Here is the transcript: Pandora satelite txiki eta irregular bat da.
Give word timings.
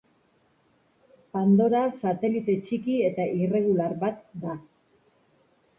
Pandora 1.37 1.81
satelite 1.99 2.57
txiki 2.69 2.97
eta 3.11 3.29
irregular 3.45 3.95
bat 4.07 4.27
da. 4.47 4.59